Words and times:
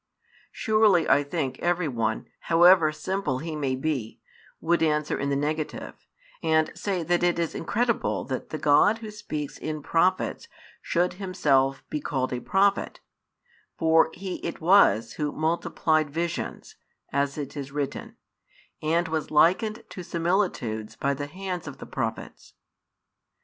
Surely, 0.51 1.03
|169 1.03 1.09
I 1.19 1.29
think, 1.29 1.59
every 1.59 1.87
one, 1.87 2.25
however 2.39 2.91
simple 2.91 3.37
he 3.37 3.55
may 3.55 3.75
be, 3.75 4.19
would 4.59 4.81
answer 4.81 5.15
in 5.15 5.29
the 5.29 5.35
negative, 5.35 6.07
and 6.41 6.71
say 6.73 7.03
that 7.03 7.21
it 7.21 7.37
is 7.37 7.53
incredible 7.53 8.23
that 8.23 8.49
the 8.49 8.57
God 8.57 8.97
Who 8.97 9.11
speaks 9.11 9.59
in 9.59 9.83
prophets 9.83 10.47
should 10.81 11.13
Himself 11.13 11.83
be 11.91 12.01
called 12.01 12.33
a 12.33 12.39
prophet: 12.39 12.99
for 13.77 14.09
He 14.15 14.37
it 14.37 14.59
was 14.59 15.13
Who 15.17 15.31
multiplied 15.31 16.09
visions, 16.09 16.77
as 17.13 17.37
it 17.37 17.55
is 17.55 17.71
written, 17.71 18.15
and 18.81 19.07
was 19.07 19.29
likened 19.29 19.83
to 19.89 20.01
similitudes 20.01 20.95
by 20.95 21.13
the 21.13 21.27
hands 21.27 21.67
of 21.67 21.77
the 21.77 21.85
prophets. 21.85 22.55